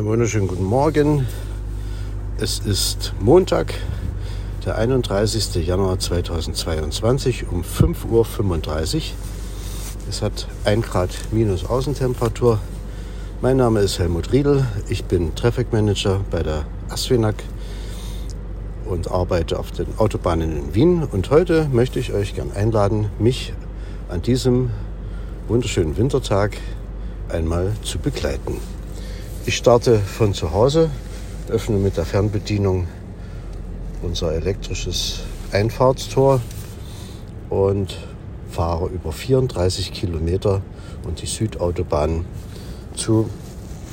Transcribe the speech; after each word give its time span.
Einen 0.00 0.08
wunderschönen 0.08 0.48
guten 0.48 0.64
Morgen. 0.64 1.26
Es 2.38 2.58
ist 2.60 3.12
Montag, 3.20 3.74
der 4.64 4.78
31. 4.78 5.56
Januar 5.66 5.98
2022 5.98 7.48
um 7.50 7.60
5.35 7.60 8.96
Uhr. 8.96 9.02
Es 10.08 10.22
hat 10.22 10.48
1 10.64 10.86
Grad 10.86 11.10
minus 11.32 11.66
Außentemperatur. 11.66 12.58
Mein 13.42 13.58
Name 13.58 13.80
ist 13.80 13.98
Helmut 13.98 14.32
Riedel. 14.32 14.66
Ich 14.88 15.04
bin 15.04 15.34
Traffic 15.34 15.70
Manager 15.70 16.24
bei 16.30 16.42
der 16.42 16.64
Asfinag 16.88 17.34
und 18.86 19.10
arbeite 19.10 19.58
auf 19.58 19.70
den 19.70 19.98
Autobahnen 19.98 20.56
in 20.56 20.74
Wien. 20.74 21.02
Und 21.02 21.28
heute 21.28 21.68
möchte 21.70 21.98
ich 21.98 22.14
euch 22.14 22.34
gern 22.34 22.52
einladen, 22.52 23.10
mich 23.18 23.52
an 24.08 24.22
diesem 24.22 24.70
wunderschönen 25.46 25.98
Wintertag 25.98 26.56
einmal 27.28 27.72
zu 27.82 27.98
begleiten. 27.98 28.79
Ich 29.46 29.56
starte 29.56 29.98
von 29.98 30.34
zu 30.34 30.52
Hause, 30.52 30.90
öffne 31.48 31.78
mit 31.78 31.96
der 31.96 32.04
Fernbedienung 32.04 32.86
unser 34.02 34.34
elektrisches 34.34 35.20
Einfahrtstor 35.50 36.42
und 37.48 37.96
fahre 38.50 38.88
über 38.88 39.12
34 39.12 39.94
Kilometer 39.94 40.60
und 41.06 41.22
die 41.22 41.26
Südautobahn 41.26 42.26
zu 42.94 43.30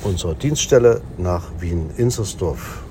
unserer 0.04 0.34
Dienststelle 0.34 1.00
nach 1.16 1.44
Wien-Insersdorf. 1.58 2.82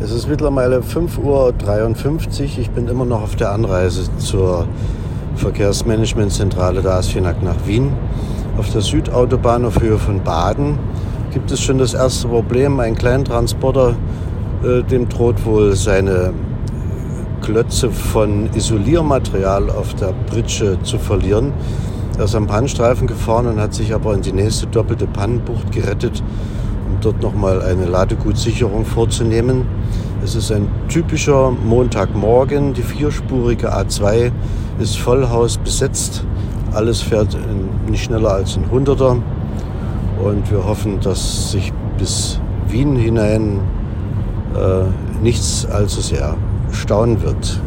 Es 0.00 0.12
ist 0.12 0.28
mittlerweile 0.28 0.78
5.53 0.78 1.18
Uhr. 2.42 2.58
Ich 2.58 2.70
bin 2.70 2.86
immer 2.86 3.04
noch 3.04 3.22
auf 3.22 3.34
der 3.34 3.50
Anreise 3.50 4.08
zur 4.18 4.68
Verkehrsmanagementzentrale 5.34 6.82
der 6.82 6.92
ASFINAG 6.92 7.42
nach 7.42 7.66
Wien. 7.66 7.92
Auf 8.58 8.70
der 8.72 8.80
Südautobahn 8.80 9.64
auf 9.64 9.80
Höhe 9.80 9.98
von 9.98 10.24
Baden 10.24 10.80
gibt 11.32 11.52
es 11.52 11.60
schon 11.60 11.78
das 11.78 11.94
erste 11.94 12.26
Problem. 12.26 12.80
Ein 12.80 12.96
Kleintransporter, 12.96 13.94
äh, 14.64 14.82
dem 14.82 15.08
droht 15.08 15.46
wohl 15.46 15.76
seine 15.76 16.32
Klötze 17.40 17.88
von 17.92 18.52
Isoliermaterial 18.52 19.70
auf 19.70 19.94
der 19.94 20.12
Britsche 20.28 20.76
zu 20.82 20.98
verlieren. 20.98 21.52
Er 22.18 22.24
ist 22.24 22.34
am 22.34 22.48
Pannstreifen 22.48 23.06
gefahren 23.06 23.46
und 23.46 23.60
hat 23.60 23.74
sich 23.74 23.94
aber 23.94 24.12
in 24.14 24.22
die 24.22 24.32
nächste 24.32 24.66
doppelte 24.66 25.06
Pannenbucht 25.06 25.70
gerettet, 25.70 26.20
um 26.88 27.00
dort 27.00 27.22
nochmal 27.22 27.62
eine 27.62 27.84
Ladegutsicherung 27.84 28.84
vorzunehmen. 28.84 29.66
Es 30.24 30.34
ist 30.34 30.50
ein 30.50 30.68
typischer 30.88 31.52
Montagmorgen. 31.52 32.74
Die 32.74 32.82
vierspurige 32.82 33.72
A2 33.72 34.32
ist 34.80 34.98
vollhaus 34.98 35.58
besetzt. 35.58 36.24
Alles 36.72 37.00
fährt 37.00 37.36
nicht 37.88 38.04
schneller 38.04 38.30
als 38.30 38.56
ein 38.56 38.70
Hunderter. 38.70 39.16
Und 40.22 40.50
wir 40.50 40.64
hoffen, 40.64 41.00
dass 41.00 41.52
sich 41.52 41.72
bis 41.96 42.40
Wien 42.68 42.96
hinein 42.96 43.60
äh, 44.54 45.22
nichts 45.22 45.66
allzu 45.66 46.00
sehr 46.00 46.36
staunen 46.72 47.22
wird. 47.22 47.60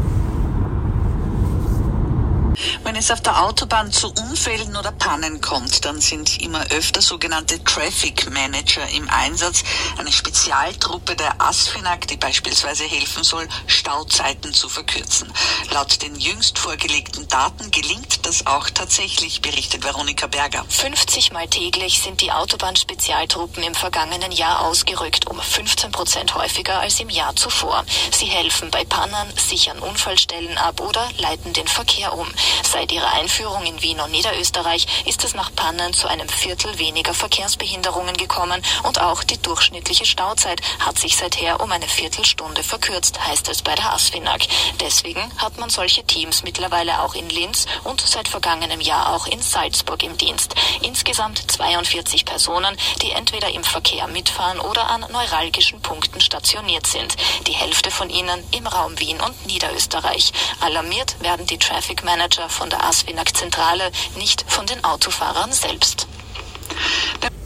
Wenn 2.84 2.91
es 3.02 3.10
auf 3.10 3.22
der 3.22 3.42
Autobahn 3.42 3.92
zu 3.92 4.14
Unfällen 4.14 4.76
oder 4.76 4.92
Pannen 4.92 5.42
kommt, 5.42 5.86
dann 5.86 6.00
sind 6.00 6.40
immer 6.40 6.64
öfter 6.70 7.02
sogenannte 7.02 7.64
Traffic 7.64 8.30
Manager 8.30 8.88
im 8.90 9.10
Einsatz, 9.10 9.64
eine 9.98 10.12
Spezialtruppe 10.12 11.16
der 11.16 11.42
ASFINAG, 11.42 12.06
die 12.08 12.18
beispielsweise 12.18 12.84
helfen 12.84 13.24
soll, 13.24 13.48
Stauzeiten 13.66 14.54
zu 14.54 14.70
verkürzen. 14.70 15.34
Laut 15.72 16.00
den 16.04 16.16
jüngst 16.16 16.60
vorgelegten 16.60 17.28
Daten 17.28 17.72
gelingt 17.72 18.24
das 18.24 18.46
auch 18.46 18.70
tatsächlich, 18.70 19.42
berichtet 19.42 19.84
Veronika 19.84 20.28
Berger. 20.28 20.64
50 20.70 21.32
Mal 21.32 21.48
täglich 21.48 22.04
sind 22.04 22.22
die 22.22 22.32
Autobahnspezialtruppen 22.32 23.64
im 23.64 23.74
vergangenen 23.74 24.32
Jahr 24.32 24.62
ausgerückt, 24.62 25.26
um 25.26 25.42
15 25.42 25.92
Prozent 25.92 26.36
häufiger 26.36 26.80
als 26.80 27.00
im 27.00 27.10
Jahr 27.10 27.36
zuvor. 27.36 27.84
Sie 28.12 28.28
helfen 28.28 28.70
bei 28.70 28.86
Pannen, 28.86 29.34
sichern 29.38 29.80
Unfallstellen 29.80 30.60
ab 30.60 30.80
oder 30.82 31.10
leiten 31.18 31.54
den 31.54 31.68
Verkehr 31.68 32.16
um. 32.16 32.28
Seit 32.62 32.91
ihrer 32.92 33.14
Einführung 33.14 33.66
in 33.66 33.82
Wien 33.82 34.00
und 34.00 34.12
Niederösterreich 34.12 34.86
ist 35.06 35.24
es 35.24 35.34
nach 35.34 35.54
Pannen 35.56 35.94
zu 35.94 36.08
einem 36.08 36.28
Viertel 36.28 36.78
weniger 36.78 37.14
Verkehrsbehinderungen 37.14 38.18
gekommen 38.18 38.62
und 38.84 39.02
auch 39.02 39.24
die 39.24 39.42
durchschnittliche 39.42 40.06
Stauzeit 40.06 40.62
hat 40.80 41.00
sich 41.00 41.16
seither 41.16 41.62
um 41.62 41.72
eine 41.72 41.88
Viertelstunde 41.88 42.64
verkürzt, 42.64 43.26
heißt 43.26 43.50
es 43.50 43.62
bei 43.62 43.76
der 43.76 43.94
ASFINAG. 43.94 44.48
Deswegen 44.80 45.32
hat 45.38 45.58
man 45.58 45.70
solche 45.70 46.04
Teams 46.04 46.44
mittlerweile 46.44 47.02
auch 47.02 47.16
in 47.16 47.30
Linz 47.30 47.66
und 47.84 48.02
seit 48.02 48.28
vergangenem 48.28 48.82
Jahr 48.82 49.14
auch 49.14 49.28
in 49.28 49.42
Salzburg 49.42 50.04
im 50.04 50.18
Dienst. 50.18 50.56
Insgesamt 50.82 51.52
42 51.52 52.26
Personen, 52.26 52.76
die 53.02 53.12
entweder 53.12 53.50
im 53.52 53.64
Verkehr 53.64 54.08
mitfahren 54.08 54.60
oder 54.60 54.90
an 54.90 55.06
neuralgischen 55.12 55.82
Punkten 55.82 56.22
stationiert 56.22 56.88
sind. 56.88 57.16
Die 57.48 57.54
Hälfte 57.54 57.92
von 57.92 58.10
ihnen 58.10 58.44
im 58.52 58.68
Raum 58.68 59.00
Wien 59.00 59.22
und 59.22 59.46
Niederösterreich. 59.46 60.34
Alarmiert 60.60 61.16
werden 61.22 61.46
die 61.46 61.58
Traffic 61.58 62.04
Manager 62.04 62.50
von 62.50 62.70
der 62.70 62.81
ASFINAG-Zentrale, 62.84 63.92
nicht 64.18 64.46
von 64.48 64.66
den 64.66 64.84
Autofahrern 64.84 65.52
selbst. 65.52 66.08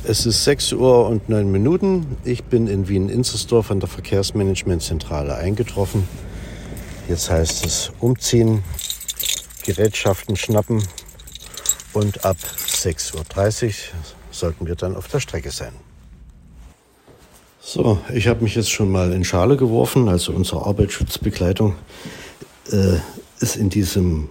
Es 0.04 0.26
ist 0.26 0.44
6 0.44 0.74
Uhr 0.74 1.08
und 1.08 1.30
9 1.30 1.52
Minuten. 1.52 2.18
Ich 2.24 2.44
bin 2.44 2.68
in 2.68 2.88
Wien-Inzersdorf 2.88 3.72
an 3.72 3.80
der 3.80 3.90
Verkehrsmanagementzentrale 3.90 5.36
eingetroffen. 5.36 6.08
Jetzt 7.10 7.30
heißt 7.30 7.66
es 7.66 7.92
umziehen, 8.00 8.64
Gerätschaften 9.64 10.36
schnappen 10.36 10.84
und 11.94 12.24
ab 12.26 12.38
6.30 12.68 13.66
Uhr 13.68 13.74
sollten 14.32 14.68
wir 14.68 14.76
dann 14.76 14.96
auf 14.96 15.08
der 15.08 15.20
Strecke 15.20 15.52
sein. 15.52 15.74
So, 17.60 18.00
ich 18.14 18.28
habe 18.28 18.44
mich 18.44 18.54
jetzt 18.54 18.70
schon 18.70 18.92
mal 18.92 19.12
in 19.12 19.24
Schale 19.24 19.58
geworfen. 19.58 20.08
Also 20.08 20.34
unsere 20.34 20.66
Arbeitsschutzbegleitung 20.68 21.76
äh, 22.72 22.98
ist 23.40 23.56
in 23.56 23.70
diesem 23.72 24.30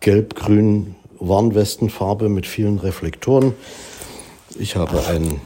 gelb-grün 0.00 0.94
Warnwestenfarbe 1.18 2.28
mit 2.28 2.46
vielen 2.46 2.78
Reflektoren. 2.78 3.54
Ich 4.58 4.76
habe 4.76 5.06
einen 5.06 5.40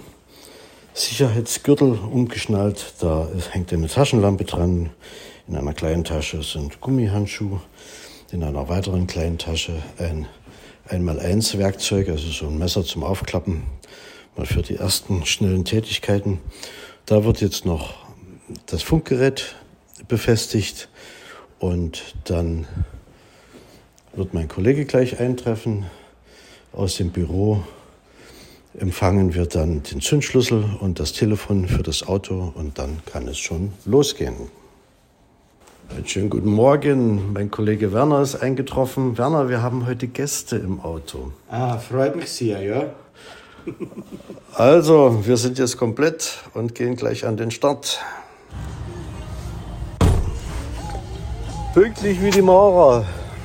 Sicherheitsgürtel 0.94 1.92
umgeschnallt. 1.92 2.94
Da 3.00 3.28
hängt 3.50 3.72
eine 3.72 3.88
Taschenlampe 3.88 4.44
dran. 4.44 4.90
In 5.48 5.56
einer 5.56 5.72
kleinen 5.72 6.04
Tasche 6.04 6.42
sind 6.42 6.80
Gummihandschuhe. 6.80 7.60
In 8.32 8.44
einer 8.44 8.68
weiteren 8.68 9.06
kleinen 9.06 9.38
Tasche 9.38 9.82
ein 9.98 10.26
einmal-eins 10.88 11.56
Werkzeug, 11.58 12.08
also 12.08 12.28
so 12.28 12.46
ein 12.46 12.58
Messer 12.58 12.84
zum 12.84 13.04
Aufklappen, 13.04 13.62
mal 14.36 14.46
für 14.46 14.62
die 14.62 14.76
ersten 14.76 15.24
schnellen 15.24 15.64
Tätigkeiten. 15.64 16.40
Da 17.06 17.24
wird 17.24 17.40
jetzt 17.40 17.64
noch 17.64 17.94
das 18.66 18.82
Funkgerät 18.82 19.54
befestigt 20.08 20.88
und 21.58 22.14
dann 22.24 22.66
wird 24.12 24.34
mein 24.34 24.48
Kollege 24.48 24.84
gleich 24.84 25.20
eintreffen 25.20 25.86
aus 26.72 26.96
dem 26.96 27.10
Büro. 27.10 27.62
Empfangen 28.78 29.34
wir 29.34 29.46
dann 29.46 29.82
den 29.82 30.00
Zündschlüssel 30.00 30.64
und 30.80 31.00
das 31.00 31.12
Telefon 31.12 31.66
für 31.66 31.82
das 31.82 32.06
Auto 32.06 32.52
und 32.54 32.78
dann 32.78 33.00
kann 33.06 33.26
es 33.28 33.38
schon 33.38 33.72
losgehen. 33.84 34.34
Einen 35.94 36.06
schönen 36.06 36.30
guten 36.30 36.50
Morgen. 36.50 37.32
Mein 37.32 37.50
Kollege 37.50 37.92
Werner 37.92 38.22
ist 38.22 38.36
eingetroffen. 38.36 39.18
Werner, 39.18 39.48
wir 39.48 39.60
haben 39.60 39.86
heute 39.86 40.06
Gäste 40.06 40.56
im 40.56 40.80
Auto. 40.80 41.32
Ah, 41.48 41.78
freut 41.78 42.14
mich 42.14 42.30
sehr, 42.30 42.62
ja. 42.62 42.84
Also, 44.54 45.26
wir 45.26 45.36
sind 45.36 45.58
jetzt 45.58 45.76
komplett 45.76 46.38
und 46.54 46.74
gehen 46.74 46.94
gleich 46.94 47.26
an 47.26 47.36
den 47.36 47.50
Start. 47.50 48.00
Pünktlich 51.74 52.22
wie 52.22 52.30
die 52.30 52.42
Maurer. 52.42 53.04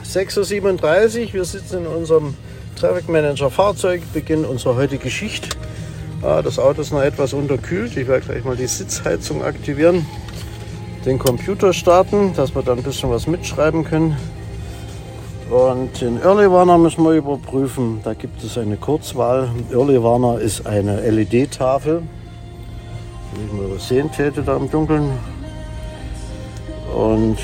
6.37 0.10 1.28
Uhr, 1.28 1.34
wir 1.34 1.46
sitzen 1.46 1.80
in 1.80 1.88
unserem 1.88 2.36
Traffic 2.80 3.10
Manager 3.10 3.50
Fahrzeug, 3.50 4.02
Beginn 4.14 4.46
unserer 4.46 4.76
heutigen 4.76 5.04
Geschichte. 5.04 5.50
Ah, 6.22 6.42
das 6.42 6.60
Auto 6.60 6.82
ist 6.82 6.92
noch 6.92 7.02
etwas 7.02 7.34
unterkühlt. 7.34 7.96
Ich 7.98 8.08
werde 8.08 8.26
gleich 8.26 8.44
mal 8.44 8.56
die 8.56 8.68
Sitzheizung 8.68 9.44
aktivieren, 9.44 10.06
den 11.06 11.20
Computer 11.20 11.74
starten, 11.74 12.34
dass 12.34 12.56
wir 12.56 12.64
dann 12.64 12.80
ein 12.80 12.84
bisschen 12.84 13.10
was 13.10 13.28
mitschreiben 13.28 13.84
können. 13.84 14.16
Und 15.50 16.02
den 16.02 16.22
Early 16.22 16.50
Warner 16.50 16.78
müssen 16.78 17.04
wir 17.04 17.12
überprüfen. 17.12 18.00
Da 18.04 18.14
gibt 18.14 18.44
es 18.44 18.58
eine 18.58 18.78
Kurzwahl. 18.78 19.50
Early 19.72 20.02
Warner 20.02 20.40
ist 20.40 20.66
eine 20.66 21.02
LED-Tafel. 21.02 22.02
Wenn 23.34 23.46
ich 23.46 23.70
mal 23.70 23.80
sehen 23.80 24.12
täte 24.12 24.42
da 24.42 24.58
im 24.58 24.72
Dunkeln. 24.72 25.12
Und 26.96 27.38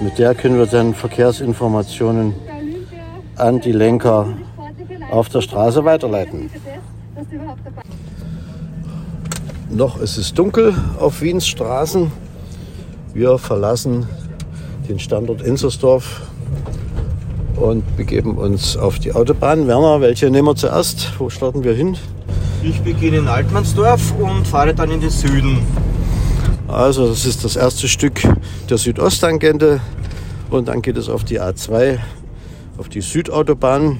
mit 0.00 0.18
der 0.18 0.34
können 0.34 0.58
wir 0.58 0.66
dann 0.66 0.94
Verkehrsinformationen 0.94 2.34
an 3.36 3.60
die 3.60 3.72
Lenker 3.72 4.28
auf 5.10 5.28
der 5.28 5.40
Straße 5.40 5.84
weiterleiten. 5.84 6.50
Noch 9.70 10.00
ist 10.00 10.16
es 10.16 10.32
dunkel 10.32 10.74
auf 10.98 11.20
Wiens 11.20 11.46
Straßen. 11.46 12.10
Wir 13.14 13.38
verlassen 13.38 14.06
den 14.88 14.98
Standort 14.98 15.42
Inzersdorf 15.42 16.22
und 17.56 17.96
begeben 17.96 18.38
uns 18.38 18.76
auf 18.76 18.98
die 18.98 19.12
Autobahn. 19.12 19.66
Werner, 19.66 20.00
welche 20.00 20.30
nehmen 20.30 20.48
wir 20.48 20.56
zuerst? 20.56 21.12
Wo 21.18 21.28
starten 21.28 21.64
wir 21.64 21.74
hin? 21.74 21.96
Ich 22.62 22.80
beginne 22.80 23.18
in 23.18 23.28
Altmannsdorf 23.28 24.14
und 24.18 24.46
fahre 24.46 24.74
dann 24.74 24.90
in 24.90 25.00
den 25.00 25.10
Süden. 25.10 25.58
Also 26.68 27.08
das 27.08 27.24
ist 27.24 27.44
das 27.44 27.56
erste 27.56 27.88
Stück 27.88 28.20
der 28.68 28.76
Südosttangente 28.76 29.80
und 30.50 30.68
dann 30.68 30.82
geht 30.82 30.98
es 30.98 31.08
auf 31.08 31.24
die 31.24 31.40
A2, 31.40 31.98
auf 32.76 32.90
die 32.90 33.00
Südautobahn. 33.00 33.98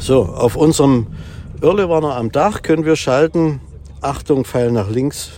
So, 0.00 0.24
auf 0.24 0.56
unserem 0.56 1.06
Irrlewarner 1.60 2.16
am 2.16 2.32
Dach 2.32 2.62
können 2.62 2.86
wir 2.86 2.96
schalten. 2.96 3.60
Achtung, 4.00 4.46
Pfeil 4.46 4.72
nach 4.72 4.88
links, 4.88 5.32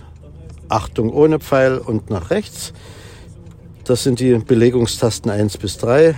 Achtung 0.69 1.11
ohne 1.11 1.39
Pfeil 1.39 1.77
und 1.77 2.09
nach 2.09 2.29
rechts. 2.29 2.71
Das 3.83 4.03
sind 4.03 4.21
die 4.21 4.37
Belegungstasten 4.37 5.29
1 5.29 5.57
bis 5.57 5.77
3. 5.77 6.15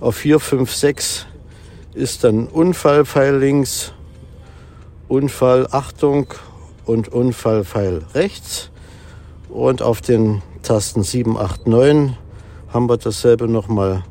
Auf 0.00 0.16
4, 0.16 0.40
5, 0.40 0.74
6 0.74 1.26
ist 1.94 2.22
dann 2.22 2.48
Unfallpfeil 2.48 3.38
links, 3.38 3.92
Unfall, 5.08 5.66
Achtung 5.70 6.26
und 6.84 7.08
Unfallpfeil 7.08 8.02
rechts. 8.14 8.70
Und 9.48 9.82
auf 9.82 10.00
den 10.00 10.42
Tasten 10.62 11.02
7, 11.02 11.36
8, 11.36 11.66
9 11.66 12.16
haben 12.72 12.88
wir 12.88 12.96
dasselbe 12.96 13.48
nochmal 13.48 14.04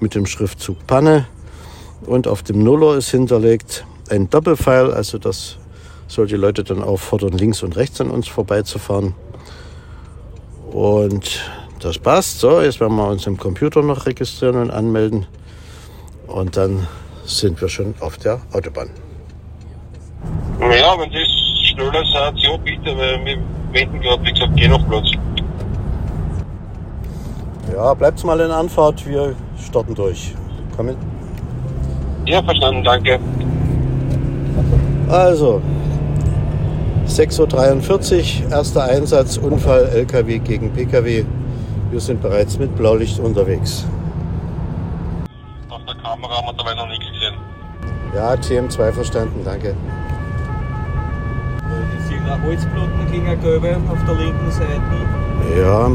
mit 0.00 0.14
dem 0.14 0.26
Schriftzug 0.26 0.86
Panne. 0.86 1.26
Und 2.06 2.26
auf 2.26 2.42
dem 2.42 2.62
Nuller 2.62 2.96
ist 2.96 3.10
hinterlegt 3.10 3.86
ein 4.10 4.28
Doppelpfeil, 4.28 4.92
also 4.92 5.18
das 5.18 5.56
soll 6.08 6.26
die 6.26 6.36
Leute 6.36 6.62
dann 6.64 6.82
auffordern, 6.82 7.32
links 7.32 7.62
und 7.62 7.76
rechts 7.76 8.00
an 8.00 8.10
uns 8.10 8.28
vorbeizufahren. 8.28 9.14
Und 10.70 11.40
das 11.80 11.98
passt. 11.98 12.40
So, 12.40 12.60
jetzt 12.60 12.80
werden 12.80 12.96
wir 12.96 13.08
uns 13.08 13.26
im 13.26 13.38
Computer 13.38 13.82
noch 13.82 14.06
registrieren 14.06 14.56
und 14.56 14.70
anmelden. 14.70 15.26
Und 16.26 16.56
dann 16.56 16.86
sind 17.24 17.60
wir 17.60 17.68
schon 17.68 17.94
auf 18.00 18.18
der 18.18 18.40
Autobahn. 18.52 18.90
Ja, 20.60 20.98
wenn 20.98 21.10
das 21.10 21.28
schneller 21.70 22.04
seid, 22.12 22.34
ja 22.36 22.56
bitte, 22.56 22.96
weil 22.96 23.24
wir 23.24 23.38
wenden 23.72 24.00
gerade, 24.00 24.24
wie 24.24 24.32
gesagt, 24.32 24.52
geh 24.56 24.68
noch 24.68 24.86
Platz. 24.88 25.06
Ja, 27.74 27.94
bleibt 27.94 28.22
mal 28.24 28.38
in 28.40 28.50
Anfahrt, 28.50 29.06
wir 29.06 29.34
starten 29.58 29.94
durch. 29.94 30.34
Kommen. 30.76 30.96
Ja, 32.26 32.42
verstanden, 32.42 32.84
danke. 32.84 33.18
Also, 35.08 35.60
6.43 37.06 38.44
Uhr, 38.44 38.52
erster 38.52 38.84
Einsatz, 38.84 39.36
Unfall 39.36 39.86
LKW 39.86 40.38
gegen 40.38 40.72
PKW. 40.72 41.24
Wir 41.90 42.00
sind 42.00 42.22
bereits 42.22 42.58
mit 42.58 42.74
Blaulicht 42.76 43.18
unterwegs. 43.18 43.86
Auf 45.68 45.82
der 45.84 45.94
Kamera 45.96 46.38
haben 46.38 46.46
wir 46.46 46.54
dabei 46.54 46.74
noch 46.74 46.88
nichts 46.88 47.04
gesehen. 47.12 47.34
Ja, 48.14 48.32
TM2 48.34 48.92
verstanden, 48.92 49.40
danke. 49.44 49.74
Eine 52.32 53.36
gelbe 53.36 53.76
auf 53.90 53.98
der 54.06 54.14
linken 54.14 54.50
Seite. 54.50 55.60
Ja, 55.60 55.90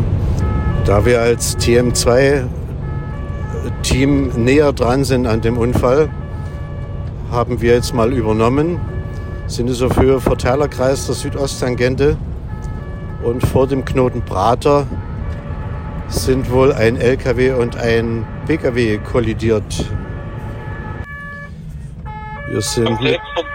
da 0.85 1.05
wir 1.05 1.19
als 1.19 1.57
TM2 1.57 2.43
Team 3.81 4.29
näher 4.35 4.71
dran 4.71 5.03
sind 5.03 5.25
an 5.25 5.41
dem 5.41 5.57
Unfall, 5.57 6.09
haben 7.31 7.59
wir 7.59 7.73
jetzt 7.73 7.93
mal 7.93 8.13
übernommen. 8.13 8.79
Sind 9.47 9.69
es 9.69 9.81
auf 9.81 9.97
Höhe 9.97 10.19
Verteilerkreis 10.21 11.07
der 11.07 11.15
Südosttangente 11.15 12.17
und 13.23 13.45
vor 13.45 13.65
dem 13.65 13.83
Knoten 13.83 14.21
Prater 14.21 14.85
sind 16.07 16.51
wohl 16.51 16.71
ein 16.71 16.97
LKW 16.97 17.51
und 17.53 17.77
ein 17.77 18.25
PKW 18.45 18.99
kollidiert. 18.99 19.85
Wir 22.49 22.61
sind 22.61 22.85
Komplett 22.85 23.19
von 23.35 23.45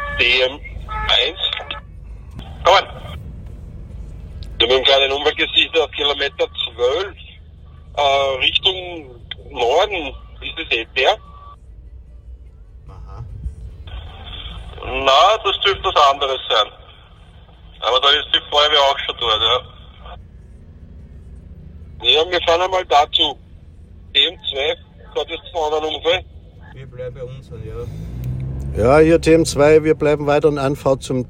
Norden. 9.87 10.15
Ist 10.41 10.59
das 10.59 10.79
eh 10.79 10.87
der? 10.97 11.17
Na, 14.85 15.39
das 15.45 15.61
dürfte 15.65 15.85
was 15.85 16.13
anderes 16.13 16.41
sein. 16.49 16.73
Aber 17.81 18.01
da 18.01 18.09
ist 18.11 18.27
die 18.35 18.41
Feuerwehr 18.51 18.81
auch 18.81 18.99
schon 18.99 19.17
dort, 19.21 19.41
ja. 19.41 19.61
Ja, 22.05 22.31
wir 22.31 22.41
fahren 22.43 22.63
einmal 22.63 22.85
dazu. 22.87 23.39
DM2, 24.15 24.77
hat 25.15 25.29
jetzt 25.29 25.55
einen 25.55 25.65
anderen 25.65 25.95
Unfall. 25.95 26.25
Wir 26.75 26.87
bleiben 26.87 27.15
bei 27.15 27.23
uns, 27.23 27.51
ja. 27.51 28.83
Ja, 28.85 28.99
hier 28.99 29.21
TM2, 29.21 29.85
wir 29.85 29.95
bleiben 29.95 30.27
weiter 30.27 30.49
in 30.49 30.59
Anfahrt 30.59 31.03
zum 31.03 31.27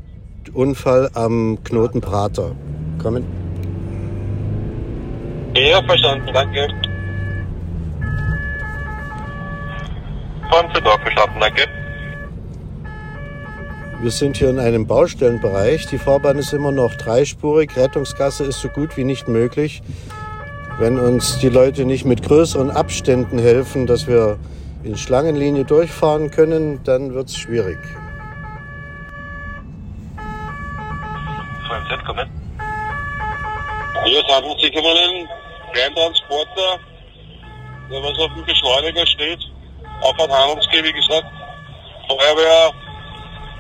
Unfall 0.54 1.10
am 1.14 1.62
Knoten 1.62 2.00
Prater. 2.00 2.56
Kommen. 3.02 3.26
Ja, 5.54 5.82
verstanden, 5.82 6.32
danke. 6.32 6.91
Sie 10.74 10.80
da, 10.82 10.98
verstanden, 10.98 11.40
danke. 11.40 11.68
Wir 14.00 14.10
sind 14.10 14.36
hier 14.36 14.50
in 14.50 14.58
einem 14.58 14.86
Baustellenbereich. 14.86 15.86
Die 15.86 15.98
Fahrbahn 15.98 16.36
ist 16.36 16.52
immer 16.52 16.72
noch 16.72 16.94
dreispurig. 16.96 17.76
Rettungsgasse 17.76 18.44
ist 18.44 18.60
so 18.60 18.68
gut 18.68 18.96
wie 18.96 19.04
nicht 19.04 19.28
möglich. 19.28 19.82
Wenn 20.78 20.98
uns 20.98 21.38
die 21.38 21.48
Leute 21.48 21.84
nicht 21.84 22.04
mit 22.04 22.22
größeren 22.22 22.70
Abständen 22.70 23.38
helfen, 23.38 23.86
dass 23.86 24.08
wir 24.08 24.38
in 24.82 24.96
Schlangenlinie 24.96 25.64
durchfahren 25.64 26.30
können, 26.30 26.82
dann 26.82 27.14
wird 27.14 27.28
es 27.28 27.36
schwierig. 27.36 27.78
Es 34.04 34.34
handelt 34.34 34.60
sich 34.60 34.76
um 34.76 34.84
einen 34.84 35.28
Kleintransporter, 35.72 36.80
der 37.90 38.02
was 38.02 38.18
auf 38.18 38.34
dem 38.34 38.44
Beschleuniger 38.44 39.06
steht. 39.06 39.51
Auf 40.02 40.18
ein 40.18 40.30
Handelsgeh, 40.30 40.82
wie 40.82 40.92
gesagt. 40.92 41.26
Feuerwehr, 42.08 42.72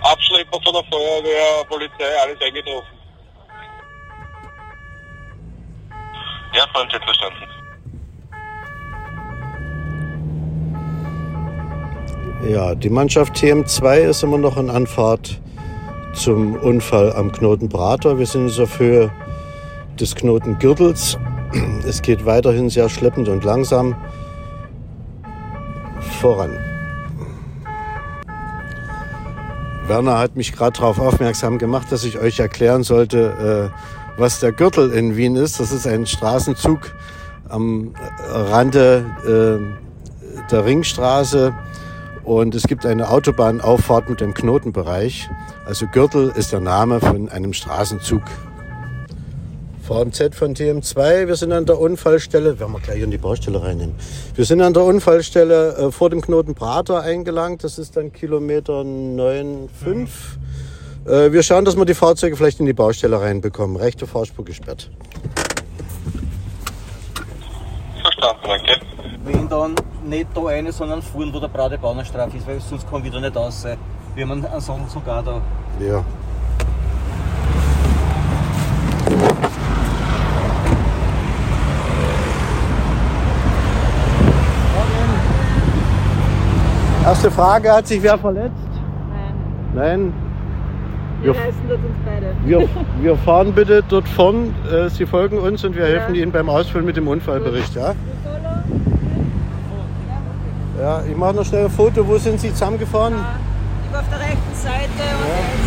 Abschlepper 0.02 0.58
von 0.64 0.72
der 0.72 0.84
Feuerwehr, 0.90 1.64
Polizei, 1.68 2.20
alles 2.22 2.40
eingetroffen. 2.40 2.98
Ja, 6.54 6.66
VMZ 6.74 7.04
verstanden. 7.04 7.52
Ja, 12.48 12.74
die 12.74 12.90
Mannschaft 12.90 13.36
TM2 13.36 13.98
ist 14.00 14.24
immer 14.24 14.38
noch 14.38 14.56
in 14.56 14.68
Anfahrt 14.68 15.40
zum 16.12 16.56
Unfall 16.56 17.12
am 17.12 17.30
Knoten 17.30 17.68
Prater. 17.68 18.18
Wir 18.18 18.26
sind 18.26 18.48
jetzt 18.48 18.58
auf 18.58 18.80
Höhe 18.80 19.12
des 20.00 20.16
Knotengürtels. 20.16 21.18
Es 21.86 22.02
geht 22.02 22.26
weiterhin 22.26 22.68
sehr 22.68 22.88
schleppend 22.88 23.28
und 23.28 23.44
langsam 23.44 23.94
voran. 26.22 26.56
Werner 29.88 30.18
hat 30.20 30.36
mich 30.36 30.52
gerade 30.52 30.78
darauf 30.78 31.00
aufmerksam 31.00 31.58
gemacht, 31.58 31.90
dass 31.90 32.04
ich 32.04 32.16
euch 32.20 32.38
erklären 32.38 32.84
sollte, 32.84 33.72
äh, 33.74 34.20
was 34.20 34.38
der 34.38 34.52
Gürtel 34.52 34.92
in 34.92 35.16
Wien 35.16 35.34
ist. 35.34 35.58
Das 35.58 35.72
ist 35.72 35.84
ein 35.84 36.06
Straßenzug 36.06 36.94
am 37.48 37.92
Rande 38.30 39.04
äh, 39.26 40.48
der 40.52 40.64
Ringstraße 40.64 41.52
und 42.22 42.54
es 42.54 42.68
gibt 42.68 42.86
eine 42.86 43.10
Autobahnauffahrt 43.10 44.08
mit 44.08 44.20
dem 44.20 44.32
Knotenbereich. 44.32 45.28
Also 45.66 45.88
Gürtel 45.88 46.32
ist 46.36 46.52
der 46.52 46.60
Name 46.60 47.00
von 47.00 47.28
einem 47.30 47.52
Straßenzug. 47.52 48.22
VMZ 49.92 50.34
von 50.34 50.54
TM2. 50.54 51.28
Wir 51.28 51.36
sind 51.36 51.52
an 51.52 51.66
der 51.66 51.78
Unfallstelle, 51.78 52.58
werden 52.58 52.72
wir 52.72 52.80
gleich 52.80 53.02
in 53.02 53.10
die 53.10 53.18
Baustelle 53.18 53.62
reinnehmen. 53.62 53.94
Wir 54.34 54.46
sind 54.46 54.62
an 54.62 54.72
der 54.72 54.84
Unfallstelle 54.84 55.76
äh, 55.76 55.92
vor 55.92 56.08
dem 56.08 56.22
Knoten 56.22 56.54
Prater 56.54 57.02
eingelangt. 57.02 57.62
Das 57.62 57.78
ist 57.78 57.94
dann 57.94 58.10
Kilometer 58.10 58.80
9,5. 58.80 60.08
Äh, 61.04 61.32
wir 61.32 61.42
schauen, 61.42 61.66
dass 61.66 61.76
wir 61.76 61.84
die 61.84 61.92
Fahrzeuge 61.92 62.36
vielleicht 62.36 62.58
in 62.60 62.66
die 62.66 62.72
Baustelle 62.72 63.20
reinbekommen. 63.20 63.76
Rechte 63.76 64.06
Fahrspur 64.06 64.46
gesperrt. 64.46 64.88
Verstanden, 68.00 68.40
danke. 68.44 68.80
Wenn 69.24 69.48
dann 69.50 69.74
nicht 70.06 70.28
da 70.34 70.46
eine, 70.46 70.72
sondern 70.72 71.02
vorn, 71.02 71.34
wo 71.34 71.38
der 71.38 71.48
Brade 71.48 71.76
Bauernstrafe 71.76 72.38
ist, 72.38 72.46
weil 72.46 72.60
sonst 72.60 72.88
kann 72.88 73.04
wieder 73.04 73.20
nicht 73.20 73.36
raus. 73.36 73.66
Wir 74.14 74.26
haben 74.26 74.42
einen 74.42 74.60
Sonnenzug 74.60 75.06
auch 75.06 75.22
da. 75.22 75.42
Ja. 75.86 76.02
Erste 87.04 87.32
Frage, 87.32 87.72
hat 87.72 87.86
sich 87.88 88.00
wer 88.00 88.16
verletzt? 88.16 88.52
Nein, 89.74 89.74
Nein. 89.74 90.12
wir 91.20 91.34
Wir, 91.34 91.40
reißen 91.40 91.62
dort 91.68 91.80
uns 91.80 91.96
beide. 92.04 92.68
wir, 93.02 93.16
fahren 93.16 93.52
bitte 93.52 93.82
dort 93.88 94.08
vorn. 94.08 94.54
Äh, 94.70 94.88
Sie 94.88 95.04
folgen 95.04 95.38
uns 95.38 95.64
und 95.64 95.74
wir 95.74 95.84
helfen 95.84 96.14
Ihnen 96.14 96.30
beim 96.30 96.48
Ausfüllen 96.48 96.86
mit 96.86 96.96
dem 96.96 97.08
Unfallbericht. 97.08 97.74
Ja, 97.74 97.94
ja 100.80 101.02
ich 101.10 101.16
mache 101.16 101.34
noch 101.34 101.44
schnell 101.44 101.64
ein 101.64 101.70
Foto. 101.70 102.06
Wo 102.06 102.18
sind 102.18 102.38
Sie 102.40 102.52
zusammengefahren? 102.52 103.14
Ich 103.14 103.92
war 103.92 104.00
auf 104.00 104.08
der 104.08 104.20
rechten 104.20 104.54
Seite 104.54 104.82
und 104.84 105.58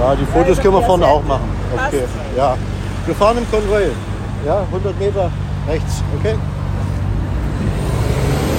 Ja, 0.00 0.14
die 0.16 0.24
Fotos 0.24 0.56
Ja, 0.56 0.62
können 0.62 0.74
wir 0.74 0.82
vorne 0.82 1.06
auch 1.06 1.22
machen. 1.22 1.48
Okay. 1.72 2.02
Ja. 2.36 2.56
Wir 3.06 3.14
fahren 3.14 3.38
im 3.38 3.48
Konvoi. 3.48 3.90
Ja, 4.44 4.62
100 4.72 4.98
Meter 4.98 5.30
rechts. 5.68 6.02
Okay. 6.18 6.34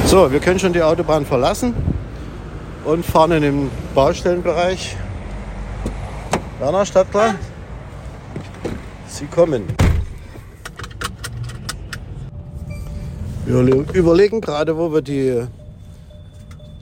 So, 0.05 0.31
wir 0.31 0.39
können 0.39 0.59
schon 0.59 0.71
die 0.71 0.83
Autobahn 0.83 1.25
verlassen 1.25 1.73
und 2.85 3.03
fahren 3.03 3.31
in 3.31 3.41
den 3.41 3.71
Baustellenbereich. 3.95 4.95
Werner, 6.59 6.85
Stadtler. 6.85 7.33
Sie 9.07 9.25
kommen. 9.25 9.63
Wir 13.47 13.59
überlegen 13.93 14.41
gerade, 14.41 14.77
wo 14.77 14.93
wir 14.93 15.01
die 15.01 15.47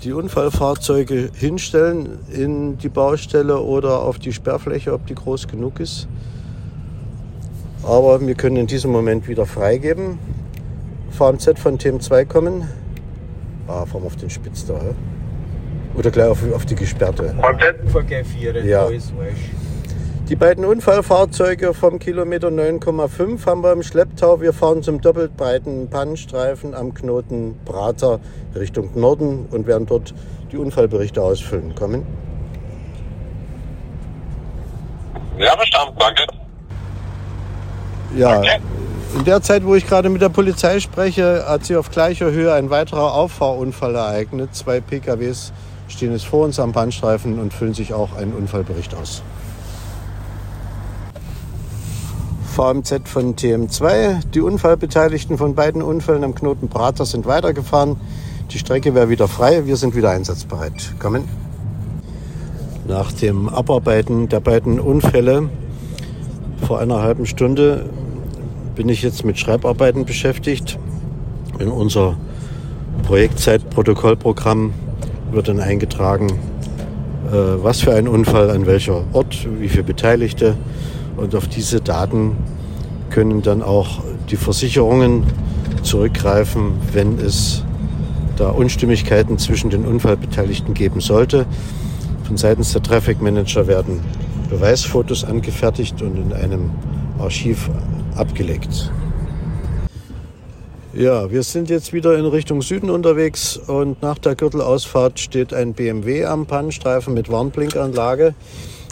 die 0.03 0.11
Unfallfahrzeuge 0.11 1.29
hinstellen 1.33 2.19
in 2.29 2.77
die 2.77 2.89
Baustelle 2.89 3.61
oder 3.61 4.01
auf 4.01 4.19
die 4.19 4.33
Sperrfläche, 4.33 4.91
ob 4.91 5.07
die 5.07 5.15
groß 5.15 5.47
genug 5.47 5.79
ist. 5.79 6.09
Aber 7.83 8.19
wir 8.19 8.35
können 8.35 8.57
in 8.57 8.67
diesem 8.67 8.91
Moment 8.91 9.29
wieder 9.29 9.45
freigeben. 9.45 10.19
VMZ 11.11 11.57
von 11.57 11.77
TM2 11.77 12.25
kommen. 12.25 12.82
Ah, 13.67 13.85
fahren 13.85 14.01
wir 14.03 14.07
auf 14.07 14.15
den 14.15 14.29
Spitz 14.29 14.65
da. 14.65 14.73
hä? 14.75 14.93
Oder 15.95 16.11
gleich 16.11 16.27
auf, 16.27 16.39
auf 16.53 16.65
die 16.65 16.75
gesperrte. 16.75 17.35
Gleich 18.07 18.27
vier, 18.27 18.65
Ja. 18.65 18.85
alles 18.85 19.11
falsch. 19.11 19.51
Die 20.29 20.35
beiden 20.37 20.63
Unfallfahrzeuge 20.65 21.73
vom 21.73 21.99
Kilometer 21.99 22.47
9,5 22.49 23.45
haben 23.45 23.61
wir 23.61 23.73
im 23.73 23.83
Schlepptau. 23.83 24.39
Wir 24.41 24.53
fahren 24.53 24.81
zum 24.81 25.01
doppelt 25.01 25.35
breiten 25.35 25.89
Pannenstreifen 25.89 26.73
am 26.73 26.93
Knoten 26.93 27.55
Prater 27.65 28.19
Richtung 28.55 28.89
Norden 28.95 29.47
und 29.51 29.67
werden 29.67 29.85
dort 29.85 30.13
die 30.51 30.57
Unfallberichte 30.57 31.21
ausfüllen. 31.21 31.75
Kommen. 31.75 32.05
ja, 35.37 35.55
verstanden, 35.55 35.93
danke. 35.99 36.23
Ja, 38.15 38.41
in 39.15 39.25
der 39.25 39.41
Zeit, 39.41 39.65
wo 39.65 39.75
ich 39.75 39.87
gerade 39.87 40.09
mit 40.09 40.21
der 40.21 40.29
Polizei 40.29 40.79
spreche, 40.79 41.45
hat 41.47 41.65
sich 41.65 41.77
auf 41.77 41.91
gleicher 41.91 42.31
Höhe 42.31 42.53
ein 42.53 42.69
weiterer 42.69 43.13
Auffahrunfall 43.13 43.95
ereignet. 43.95 44.49
Zwei 44.53 44.81
PKWs 44.81 45.53
stehen 45.87 46.11
jetzt 46.11 46.25
vor 46.25 46.45
uns 46.45 46.59
am 46.59 46.71
Bahnstreifen 46.71 47.39
und 47.39 47.53
füllen 47.53 47.73
sich 47.73 47.93
auch 47.93 48.15
einen 48.15 48.33
Unfallbericht 48.33 48.95
aus. 48.95 49.21
VMZ 52.55 53.07
von 53.07 53.35
TM2. 53.35 54.27
Die 54.33 54.41
Unfallbeteiligten 54.41 55.37
von 55.37 55.55
beiden 55.55 55.81
Unfällen 55.81 56.23
am 56.23 56.35
Knoten 56.35 56.67
Prater 56.69 57.05
sind 57.05 57.25
weitergefahren. 57.25 57.97
Die 58.51 58.59
Strecke 58.59 58.93
wäre 58.93 59.09
wieder 59.09 59.27
frei. 59.27 59.65
Wir 59.65 59.75
sind 59.75 59.95
wieder 59.95 60.11
einsatzbereit. 60.11 60.93
Kommen. 60.99 61.27
Nach 62.87 63.11
dem 63.11 63.49
Abarbeiten 63.49 64.29
der 64.29 64.39
beiden 64.39 64.79
Unfälle 64.79 65.49
vor 66.67 66.79
einer 66.79 67.01
halben 67.01 67.25
Stunde 67.25 67.89
bin 68.75 68.89
ich 68.89 69.03
jetzt 69.03 69.23
mit 69.23 69.37
Schreibarbeiten 69.37 70.05
beschäftigt. 70.05 70.79
In 71.59 71.69
unser 71.69 72.17
Projektzeitprotokollprogramm 73.03 74.73
wird 75.31 75.47
dann 75.47 75.59
eingetragen, 75.59 76.27
äh, 77.31 77.63
was 77.63 77.81
für 77.81 77.93
ein 77.93 78.07
Unfall, 78.07 78.49
an 78.49 78.65
welcher 78.65 79.03
Ort, 79.13 79.47
wie 79.59 79.69
viele 79.69 79.83
Beteiligte. 79.83 80.55
Und 81.17 81.35
auf 81.35 81.47
diese 81.47 81.81
Daten 81.81 82.35
können 83.09 83.41
dann 83.41 83.61
auch 83.61 84.01
die 84.31 84.37
Versicherungen 84.37 85.23
zurückgreifen, 85.83 86.71
wenn 86.91 87.19
es 87.19 87.63
da 88.37 88.49
Unstimmigkeiten 88.49 89.37
zwischen 89.37 89.69
den 89.69 89.85
Unfallbeteiligten 89.85 90.73
geben 90.73 91.01
sollte. 91.01 91.45
Von 92.23 92.37
seitens 92.37 92.73
der 92.73 92.81
Traffic 92.81 93.21
Manager 93.21 93.67
werden 93.67 93.99
Beweisfotos 94.49 95.23
angefertigt 95.23 96.01
und 96.01 96.17
in 96.17 96.33
einem 96.33 96.71
Archiv 97.19 97.69
abgelegt. 98.17 98.91
Ja, 100.93 101.31
wir 101.31 101.41
sind 101.41 101.71
jetzt 101.71 101.91
wieder 101.91 102.15
in 102.17 102.25
Richtung 102.25 102.61
Süden 102.61 102.91
unterwegs 102.91 103.57
und 103.57 104.01
nach 104.03 104.19
der 104.19 104.35
Gürtelausfahrt 104.35 105.19
steht 105.19 105.51
ein 105.51 105.73
BMW 105.73 106.25
am 106.25 106.45
Pannenstreifen 106.45 107.15
mit 107.15 107.31
Warnblinkanlage. 107.31 108.35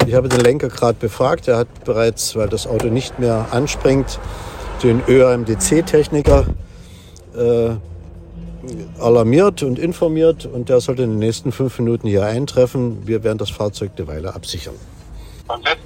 Ich 0.07 0.15
habe 0.15 0.27
den 0.27 0.39
Lenker 0.39 0.69
gerade 0.69 0.97
befragt. 0.99 1.47
Er 1.47 1.57
hat 1.57 1.83
bereits, 1.83 2.35
weil 2.35 2.49
das 2.49 2.65
Auto 2.65 2.87
nicht 2.87 3.19
mehr 3.19 3.45
anspringt, 3.51 4.19
den 4.81 5.03
ÖAMDC-Techniker 5.07 6.47
äh, 7.37 7.69
alarmiert 8.99 9.61
und 9.61 9.77
informiert 9.77 10.47
und 10.47 10.69
der 10.69 10.81
sollte 10.81 11.03
in 11.03 11.11
den 11.11 11.19
nächsten 11.19 11.51
fünf 11.51 11.77
Minuten 11.77 12.07
hier 12.07 12.25
eintreffen. 12.25 13.05
Wir 13.05 13.23
werden 13.23 13.37
das 13.37 13.51
Fahrzeug 13.51 13.91
eine 13.97 14.07
Weile 14.07 14.33
absichern. 14.33 14.73
VMZ, 15.47 15.77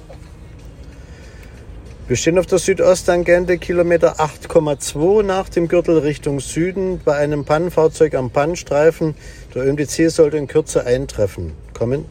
Wir 2.08 2.14
stehen 2.14 2.38
auf 2.38 2.46
der 2.46 2.58
Südosttangente, 2.58 3.58
Kilometer 3.58 4.20
8,2 4.20 5.24
nach 5.24 5.48
dem 5.48 5.66
Gürtel 5.66 5.98
Richtung 5.98 6.38
Süden 6.38 7.00
bei 7.04 7.16
einem 7.16 7.44
Pannenfahrzeug 7.44 8.14
am 8.14 8.30
Pannenstreifen. 8.30 9.16
Der 9.56 9.66
ÖMDC 9.66 10.08
sollte 10.08 10.36
in 10.36 10.46
Kürze 10.46 10.86
eintreffen. 10.86 11.52
Kommen. 11.74 12.04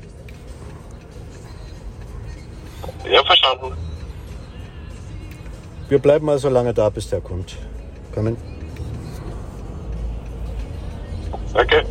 ja, 3.09 3.23
verstanden. 3.23 3.71
Wir 5.87 5.99
bleiben 5.99 6.25
mal 6.25 6.39
so 6.39 6.49
lange 6.49 6.73
da, 6.73 6.89
bis 6.89 7.09
der 7.09 7.21
kommt. 7.21 7.55
Kommen. 8.13 8.35
Danke. 11.53 11.85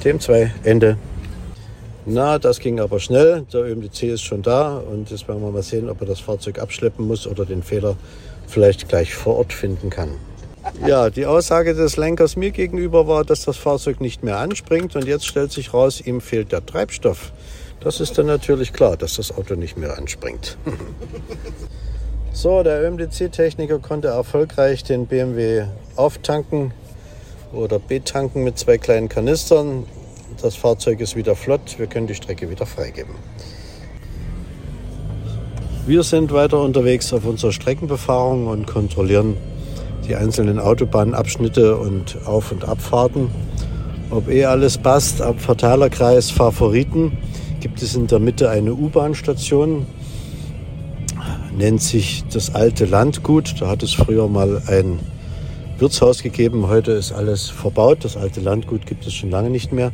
TM2, 0.00 0.50
Ende. 0.62 0.96
Na, 2.12 2.40
das 2.40 2.58
ging 2.58 2.80
aber 2.80 2.98
schnell. 2.98 3.42
Der 3.52 3.62
ÖMDC 3.62 4.02
ist 4.02 4.22
schon 4.22 4.42
da 4.42 4.78
und 4.78 5.10
jetzt 5.12 5.28
werden 5.28 5.40
wir 5.42 5.52
mal 5.52 5.62
sehen, 5.62 5.88
ob 5.88 6.00
er 6.00 6.08
das 6.08 6.18
Fahrzeug 6.18 6.58
abschleppen 6.58 7.06
muss 7.06 7.24
oder 7.24 7.44
den 7.44 7.62
Fehler 7.62 7.94
vielleicht 8.48 8.88
gleich 8.88 9.14
vor 9.14 9.36
Ort 9.36 9.52
finden 9.52 9.90
kann. 9.90 10.16
Ja, 10.84 11.08
die 11.08 11.26
Aussage 11.26 11.72
des 11.72 11.96
Lenkers 11.96 12.34
mir 12.34 12.50
gegenüber 12.50 13.06
war, 13.06 13.24
dass 13.24 13.44
das 13.44 13.56
Fahrzeug 13.56 14.00
nicht 14.00 14.24
mehr 14.24 14.38
anspringt 14.38 14.96
und 14.96 15.06
jetzt 15.06 15.24
stellt 15.24 15.52
sich 15.52 15.72
raus, 15.72 16.00
ihm 16.00 16.20
fehlt 16.20 16.50
der 16.50 16.66
Treibstoff. 16.66 17.32
Das 17.78 18.00
ist 18.00 18.18
dann 18.18 18.26
natürlich 18.26 18.72
klar, 18.72 18.96
dass 18.96 19.14
das 19.14 19.30
Auto 19.36 19.54
nicht 19.54 19.76
mehr 19.76 19.96
anspringt. 19.96 20.58
So, 22.32 22.62
der 22.62 22.80
ÖMDC-Techniker 22.84 23.80
konnte 23.80 24.08
erfolgreich 24.08 24.84
den 24.84 25.06
BMW 25.06 25.64
auftanken 25.96 26.72
oder 27.52 27.80
betanken 27.80 28.44
mit 28.44 28.56
zwei 28.56 28.78
kleinen 28.78 29.08
Kanistern. 29.08 29.84
Das 30.40 30.56
Fahrzeug 30.56 31.00
ist 31.00 31.16
wieder 31.16 31.36
flott, 31.36 31.78
wir 31.78 31.86
können 31.86 32.06
die 32.06 32.14
Strecke 32.14 32.50
wieder 32.50 32.66
freigeben. 32.66 33.14
Wir 35.86 36.02
sind 36.02 36.32
weiter 36.32 36.60
unterwegs 36.60 37.12
auf 37.12 37.24
unserer 37.24 37.52
Streckenbefahrung 37.52 38.46
und 38.46 38.66
kontrollieren 38.66 39.36
die 40.06 40.16
einzelnen 40.16 40.58
Autobahnabschnitte 40.58 41.76
und 41.76 42.26
Auf- 42.26 42.52
und 42.52 42.64
Abfahrten. 42.64 43.30
Ob 44.10 44.28
eh 44.28 44.44
alles 44.44 44.78
passt, 44.78 45.22
ab 45.22 45.40
Verteilerkreis 45.40 46.30
Favoriten 46.30 47.18
gibt 47.60 47.82
es 47.82 47.94
in 47.94 48.06
der 48.06 48.18
Mitte 48.18 48.50
eine 48.50 48.74
U-Bahn-Station, 48.74 49.86
nennt 51.56 51.82
sich 51.82 52.24
das 52.32 52.54
alte 52.54 52.86
Landgut. 52.86 53.54
Da 53.60 53.68
hat 53.68 53.82
es 53.82 53.92
früher 53.92 54.28
mal 54.28 54.62
ein 54.66 54.98
Wirtshaus 55.80 56.22
gegeben. 56.22 56.68
Heute 56.68 56.92
ist 56.92 57.12
alles 57.12 57.48
verbaut. 57.48 58.04
Das 58.04 58.16
alte 58.16 58.40
Landgut 58.40 58.86
gibt 58.86 59.06
es 59.06 59.14
schon 59.14 59.30
lange 59.30 59.50
nicht 59.50 59.72
mehr. 59.72 59.92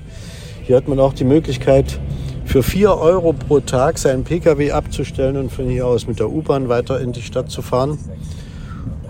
Hier 0.65 0.77
hat 0.77 0.89
man 0.89 0.99
auch 0.99 1.13
die 1.13 1.25
Möglichkeit, 1.25 2.01
für 2.45 2.63
4 2.63 2.97
Euro 2.97 3.33
pro 3.33 3.61
Tag 3.61 3.99
seinen 3.99 4.25
Pkw 4.25 4.73
abzustellen 4.73 5.37
und 5.37 5.53
von 5.53 5.69
hier 5.69 5.87
aus 5.87 6.07
mit 6.07 6.19
der 6.19 6.31
U-Bahn 6.31 6.69
weiter 6.69 7.01
in 7.01 7.13
die 7.13 7.23
Stadt 7.23 7.51
zu 7.51 7.63
fahren. 7.63 7.99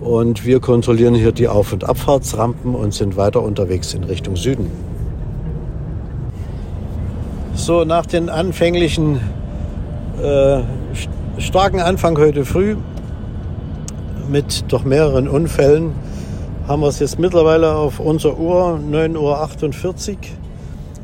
Und 0.01 0.45
wir 0.45 0.61
kontrollieren 0.61 1.15
hier 1.15 1.33
die 1.33 1.49
Auf- 1.49 1.73
und 1.73 1.85
Abfahrtsrampen 1.85 2.75
und 2.75 2.93
sind 2.93 3.17
weiter 3.17 3.43
unterwegs 3.43 3.95
in 3.95 4.05
Richtung 4.05 4.37
Süden. 4.37 4.71
So, 7.55 7.85
nach 7.85 8.05
den 8.05 8.29
anfänglichen 8.29 9.21
äh, 10.23 10.61
starken 11.39 11.81
Anfang 11.81 12.19
heute 12.19 12.45
früh 12.45 12.77
mit 14.29 14.65
doch 14.69 14.85
mehreren 14.85 15.29
Unfällen 15.29 15.93
haben 16.67 16.81
wir 16.83 16.89
es 16.89 16.99
jetzt 16.99 17.19
mittlerweile 17.19 17.75
auf 17.75 18.01
unserer 18.01 18.39
Uhr 18.39 18.81
9.48 18.91 20.11
Uhr. 20.11 20.17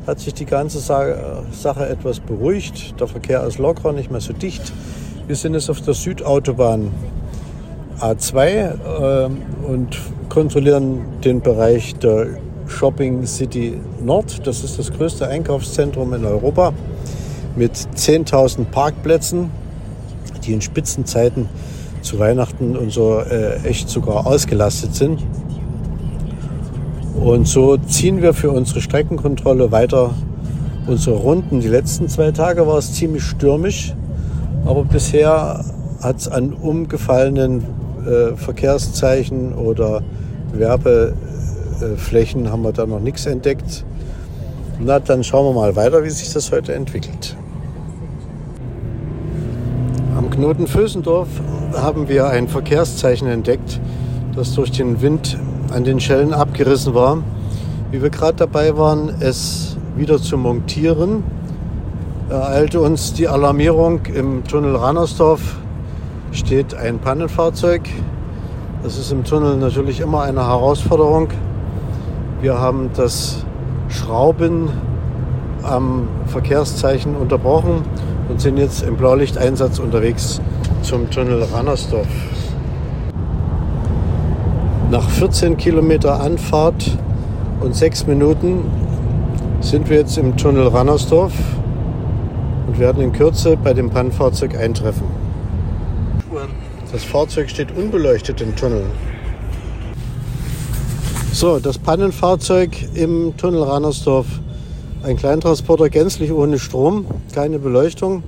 Hat 0.05 0.19
sich 0.19 0.33
die 0.33 0.45
ganze 0.45 0.79
Sache 0.79 1.87
etwas 1.87 2.19
beruhigt. 2.19 2.99
Der 2.99 3.07
Verkehr 3.07 3.43
ist 3.45 3.57
locker, 3.59 3.93
nicht 3.93 4.11
mehr 4.11 4.19
so 4.19 4.33
dicht. 4.33 4.73
Wir 5.27 5.37
sind 5.37 5.53
jetzt 5.53 5.69
auf 5.69 5.79
der 5.79 5.93
Südautobahn 5.93 6.91
A2 8.01 8.39
äh, 8.39 9.29
und 9.65 9.97
kontrollieren 10.27 11.05
den 11.23 11.39
Bereich 11.39 11.95
der 11.95 12.27
Shopping 12.67 13.25
City 13.25 13.79
Nord. 14.01 14.45
Das 14.45 14.65
ist 14.65 14.77
das 14.77 14.91
größte 14.91 15.29
Einkaufszentrum 15.29 16.13
in 16.13 16.25
Europa 16.25 16.73
mit 17.55 17.71
10.000 17.71 18.65
Parkplätzen, 18.65 19.49
die 20.43 20.51
in 20.51 20.59
Spitzenzeiten 20.59 21.47
zu 22.01 22.19
Weihnachten 22.19 22.75
und 22.75 22.91
so 22.91 23.19
äh, 23.19 23.63
echt 23.63 23.87
sogar 23.87 24.27
ausgelastet 24.27 24.93
sind. 24.93 25.23
Und 27.23 27.47
so 27.47 27.77
ziehen 27.77 28.21
wir 28.21 28.33
für 28.33 28.51
unsere 28.51 28.81
Streckenkontrolle 28.81 29.71
weiter 29.71 30.13
unsere 30.87 31.15
Runden. 31.15 31.61
Die 31.61 31.69
letzten 31.69 32.09
zwei 32.09 32.31
Tage 32.31 32.67
war 32.67 32.77
es 32.77 32.95
ziemlich 32.95 33.23
stürmisch, 33.23 33.93
aber 34.65 34.83
bisher 34.83 35.63
hat 36.01 36.17
es 36.17 36.27
an 36.27 36.51
umgefallenen 36.51 37.63
äh, 38.05 38.35
Verkehrszeichen 38.35 39.53
oder 39.53 40.01
Werbeflächen 40.51 42.51
haben 42.51 42.61
wir 42.61 42.73
da 42.73 42.85
noch 42.85 42.99
nichts 42.99 43.25
entdeckt. 43.25 43.85
Na, 44.81 44.99
dann 44.99 45.23
schauen 45.23 45.45
wir 45.45 45.61
mal 45.61 45.77
weiter, 45.77 46.03
wie 46.03 46.09
sich 46.09 46.33
das 46.33 46.51
heute 46.51 46.73
entwickelt. 46.73 47.37
Am 50.17 50.29
Knoten 50.29 50.67
Vösendorf 50.67 51.29
haben 51.73 52.09
wir 52.09 52.27
ein 52.27 52.49
Verkehrszeichen 52.49 53.29
entdeckt, 53.29 53.79
das 54.35 54.53
durch 54.55 54.71
den 54.71 55.01
Wind 55.01 55.37
an 55.71 55.83
den 55.83 55.99
Schellen 55.99 56.33
abgerissen 56.33 56.93
war. 56.93 57.19
Wie 57.91 58.01
wir 58.01 58.09
gerade 58.09 58.35
dabei 58.35 58.77
waren, 58.77 59.13
es 59.19 59.77
wieder 59.95 60.19
zu 60.19 60.37
montieren, 60.37 61.23
ereilte 62.29 62.81
uns 62.81 63.13
die 63.13 63.27
Alarmierung 63.27 64.05
im 64.07 64.43
Tunnel 64.43 64.75
Rannersdorf 64.75 65.57
steht 66.31 66.73
ein 66.73 66.99
Pannenfahrzeug. 66.99 67.81
Das 68.81 68.97
ist 68.97 69.11
im 69.11 69.23
Tunnel 69.23 69.57
natürlich 69.57 69.99
immer 69.99 70.23
eine 70.23 70.47
Herausforderung. 70.47 71.29
Wir 72.41 72.59
haben 72.59 72.89
das 72.95 73.45
Schrauben 73.87 74.69
am 75.61 76.07
Verkehrszeichen 76.25 77.15
unterbrochen 77.15 77.83
und 78.29 78.41
sind 78.41 78.57
jetzt 78.57 78.83
im 78.83 78.97
Blaulichteinsatz 78.97 79.79
unterwegs 79.79 80.41
zum 80.81 81.09
Tunnel 81.09 81.43
Rannersdorf. 81.53 82.07
Nach 84.93 85.09
14 85.09 85.57
Kilometer 85.57 86.19
Anfahrt 86.19 86.99
und 87.61 87.75
6 87.75 88.05
Minuten 88.05 88.59
sind 89.59 89.89
wir 89.89 89.97
jetzt 89.97 90.19
im 90.19 90.37
Tunnel 90.37 90.67
Rannersdorf 90.67 91.33
und 92.67 92.77
werden 92.77 93.01
in 93.01 93.11
Kürze 93.11 93.57
bei 93.57 93.73
dem 93.73 93.89
Pannenfahrzeug 93.89 94.55
eintreffen. 94.55 95.07
Das 96.91 97.03
Fahrzeug 97.03 97.49
steht 97.49 97.75
unbeleuchtet 97.75 98.39
im 98.41 98.55
Tunnel. 98.55 98.83
So, 101.31 101.57
das 101.57 101.79
Pannenfahrzeug 101.79 102.69
im 102.93 103.35
Tunnel 103.35 103.63
Rannersdorf. 103.63 104.27
Ein 105.01 105.17
Kleintransporter 105.17 105.89
gänzlich 105.89 106.31
ohne 106.31 106.59
Strom, 106.59 107.07
keine 107.33 107.57
Beleuchtung. 107.57 108.21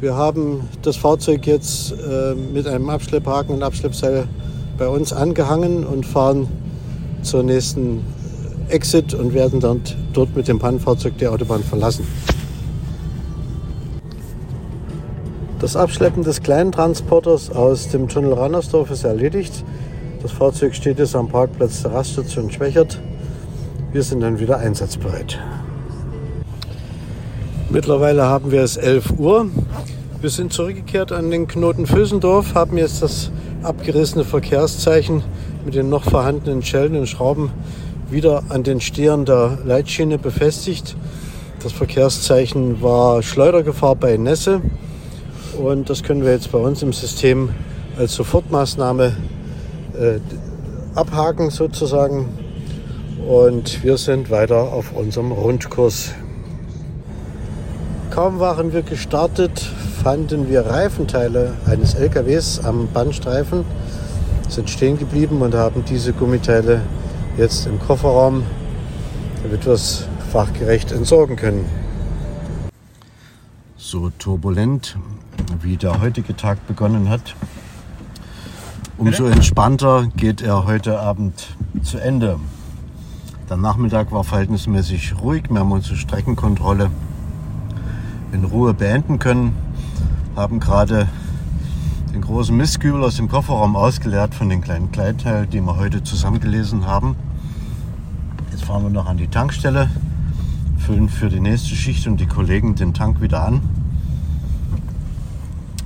Wir 0.00 0.14
haben 0.14 0.68
das 0.82 0.96
Fahrzeug 0.96 1.44
jetzt 1.44 1.90
äh, 1.90 2.36
mit 2.36 2.68
einem 2.68 2.88
Abschlepphaken 2.88 3.56
und 3.56 3.64
Abschleppseil 3.64 4.28
bei 4.78 4.88
uns 4.88 5.12
angehangen 5.12 5.84
und 5.84 6.06
fahren 6.06 6.48
zur 7.22 7.42
nächsten 7.42 8.04
Exit 8.68 9.14
und 9.14 9.34
werden 9.34 9.60
dann 9.60 9.82
dort 10.12 10.34
mit 10.34 10.48
dem 10.48 10.58
Pannenfahrzeug 10.58 11.18
die 11.18 11.26
Autobahn 11.26 11.62
verlassen. 11.62 12.06
Das 15.60 15.76
Abschleppen 15.76 16.24
des 16.24 16.42
kleinen 16.42 16.72
Transporters 16.72 17.50
aus 17.50 17.88
dem 17.88 18.08
Tunnel 18.08 18.32
Rannersdorf 18.32 18.90
ist 18.90 19.04
erledigt. 19.04 19.64
Das 20.20 20.32
Fahrzeug 20.32 20.74
steht 20.74 20.98
jetzt 20.98 21.14
am 21.14 21.28
Parkplatz 21.28 21.82
der 21.82 21.92
Raststation 21.92 22.50
Schwächert. 22.50 23.00
Wir 23.92 24.02
sind 24.02 24.20
dann 24.20 24.40
wieder 24.40 24.58
einsatzbereit. 24.58 25.38
Mittlerweile 27.70 28.24
haben 28.24 28.50
wir 28.50 28.62
es 28.62 28.76
11 28.76 29.18
Uhr. 29.18 29.46
Wir 30.20 30.30
sind 30.30 30.52
zurückgekehrt 30.52 31.12
an 31.12 31.30
den 31.30 31.46
Knoten 31.46 31.86
Vösendorf, 31.86 32.54
haben 32.54 32.76
jetzt 32.76 33.02
das 33.02 33.30
abgerissene 33.62 34.24
Verkehrszeichen 34.24 35.22
mit 35.64 35.74
den 35.74 35.88
noch 35.88 36.04
vorhandenen 36.04 36.62
Schellen 36.62 36.96
und 36.96 37.06
Schrauben 37.06 37.50
wieder 38.10 38.42
an 38.48 38.62
den 38.62 38.80
Stehern 38.80 39.24
der 39.24 39.58
Leitschiene 39.64 40.18
befestigt. 40.18 40.96
Das 41.62 41.72
Verkehrszeichen 41.72 42.82
war 42.82 43.22
Schleudergefahr 43.22 43.94
bei 43.94 44.16
Nässe. 44.16 44.60
Und 45.58 45.90
das 45.90 46.02
können 46.02 46.24
wir 46.24 46.32
jetzt 46.32 46.50
bei 46.50 46.58
uns 46.58 46.82
im 46.82 46.92
System 46.92 47.50
als 47.96 48.14
Sofortmaßnahme 48.14 49.16
äh, 49.98 50.18
abhaken 50.94 51.50
sozusagen. 51.50 52.28
Und 53.28 53.84
wir 53.84 53.96
sind 53.96 54.30
weiter 54.30 54.72
auf 54.72 54.92
unserem 54.94 55.30
Rundkurs. 55.30 56.12
Kaum 58.10 58.40
waren 58.40 58.72
wir 58.72 58.82
gestartet, 58.82 59.70
fanden 60.02 60.48
wir 60.48 60.66
Reifenteile 60.66 61.54
eines 61.64 61.94
LKWs 61.94 62.58
am 62.64 62.88
Bandstreifen, 62.92 63.64
sind 64.48 64.68
stehen 64.68 64.98
geblieben 64.98 65.42
und 65.42 65.54
haben 65.54 65.84
diese 65.84 66.12
Gummiteile 66.12 66.82
jetzt 67.36 67.68
im 67.68 67.78
Kofferraum, 67.78 68.42
damit 69.44 69.64
wir 69.64 69.74
es 69.74 70.08
fachgerecht 70.32 70.90
entsorgen 70.90 71.36
können. 71.36 71.66
So 73.76 74.10
turbulent 74.18 74.98
wie 75.60 75.76
der 75.76 76.00
heutige 76.00 76.34
Tag 76.34 76.66
begonnen 76.66 77.08
hat, 77.08 77.36
umso 78.98 79.26
entspannter 79.26 80.08
geht 80.16 80.42
er 80.42 80.66
heute 80.66 80.98
Abend 80.98 81.56
zu 81.84 81.98
Ende. 81.98 82.40
Der 83.48 83.56
Nachmittag 83.56 84.10
war 84.10 84.24
verhältnismäßig 84.24 85.14
ruhig. 85.22 85.44
Wir 85.48 85.60
haben 85.60 85.70
unsere 85.70 85.94
Streckenkontrolle 85.94 86.90
in 88.32 88.44
Ruhe 88.44 88.74
beenden 88.74 89.20
können, 89.20 89.54
haben 90.36 90.60
gerade 90.60 91.08
den 92.14 92.22
großen 92.22 92.56
Mistkübel 92.56 93.02
aus 93.04 93.16
dem 93.16 93.28
Kofferraum 93.28 93.76
ausgeleert 93.76 94.34
von 94.34 94.48
den 94.48 94.62
kleinen 94.62 94.90
Kleidteilen, 94.92 95.50
die 95.50 95.60
wir 95.60 95.76
heute 95.76 96.02
zusammengelesen 96.02 96.86
haben. 96.86 97.16
Jetzt 98.50 98.64
fahren 98.64 98.82
wir 98.82 98.90
noch 98.90 99.06
an 99.06 99.18
die 99.18 99.28
Tankstelle, 99.28 99.90
füllen 100.78 101.08
für 101.08 101.28
die 101.28 101.40
nächste 101.40 101.74
Schicht 101.74 102.06
und 102.06 102.18
die 102.18 102.26
Kollegen 102.26 102.74
den 102.74 102.94
Tank 102.94 103.20
wieder 103.20 103.44
an. 103.44 103.60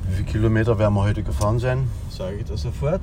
Wie 0.09 0.16
viele 0.16 0.28
Kilometer 0.28 0.78
werden 0.78 0.94
wir 0.94 1.02
heute 1.02 1.22
gefahren 1.22 1.59
sein? 1.59 1.88
Sage 2.11 2.37
ich 2.37 2.44
das 2.44 2.62
sofort. 2.62 3.00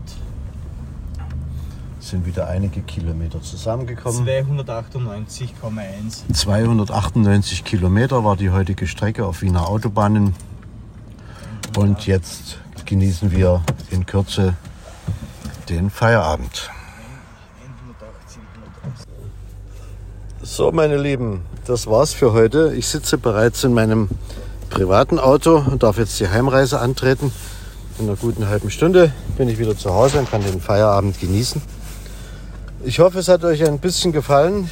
Sind 2.00 2.26
wieder 2.26 2.48
einige 2.48 2.82
Kilometer 2.82 3.42
zusammengekommen. 3.42 4.28
298,1. 4.28 6.34
298 6.34 7.64
Kilometer 7.64 8.26
war 8.26 8.36
die 8.36 8.50
heutige 8.50 8.88
Strecke 8.88 9.26
auf 9.26 9.42
Wiener 9.42 9.70
Autobahnen. 9.70 10.34
Und 11.76 12.06
jetzt 12.06 12.60
genießen 12.86 13.32
wir 13.32 13.64
in 13.90 14.06
Kürze 14.06 14.56
den 15.70 15.90
Feierabend. 15.90 16.70
So, 20.42 20.72
meine 20.72 20.98
Lieben, 20.98 21.42
das 21.66 21.88
war's 21.88 22.14
für 22.14 22.34
heute. 22.34 22.74
Ich 22.76 22.88
sitze 22.88 23.18
bereits 23.18 23.64
in 23.64 23.74
meinem 23.74 24.10
privaten 24.70 25.18
Auto 25.18 25.58
und 25.58 25.82
darf 25.82 25.98
jetzt 25.98 26.20
die 26.20 26.30
Heimreise 26.30 26.80
antreten. 26.80 27.32
In 27.98 28.08
einer 28.08 28.18
guten 28.18 28.48
halben 28.48 28.70
Stunde 28.70 29.12
bin 29.38 29.50
ich 29.50 29.58
wieder 29.58 29.76
zu 29.76 29.94
Hause 29.94 30.20
und 30.20 30.30
kann 30.30 30.44
den 30.44 30.62
Feierabend 30.62 31.20
genießen. 31.20 31.62
Ich 32.84 33.00
hoffe, 33.00 33.20
es 33.20 33.30
hat 33.30 33.44
euch 33.46 33.66
ein 33.66 33.80
bisschen 33.80 34.12
gefallen 34.12 34.70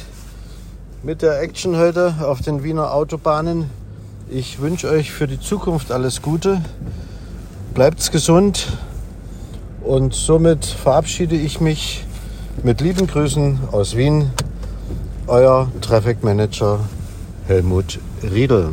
mit 1.02 1.22
der 1.22 1.40
Action 1.40 1.76
heute 1.76 2.14
auf 2.20 2.42
den 2.42 2.62
Wiener 2.62 2.92
Autobahnen. 2.92 3.70
Ich 4.34 4.62
wünsche 4.62 4.88
euch 4.88 5.12
für 5.12 5.26
die 5.26 5.38
Zukunft 5.38 5.92
alles 5.92 6.22
Gute. 6.22 6.62
Bleibt's 7.74 8.10
gesund 8.10 8.78
und 9.82 10.14
somit 10.14 10.64
verabschiede 10.64 11.36
ich 11.36 11.60
mich 11.60 12.06
mit 12.62 12.80
lieben 12.80 13.06
Grüßen 13.06 13.58
aus 13.72 13.94
Wien. 13.94 14.30
Euer 15.26 15.70
Traffic 15.82 16.24
Manager 16.24 16.80
Helmut 17.46 17.98
Riedel. 18.22 18.72